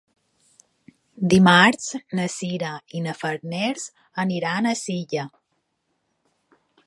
[1.33, 1.89] Dimarts
[2.19, 3.87] na Sira i na Farners
[4.25, 5.29] aniran a Silla.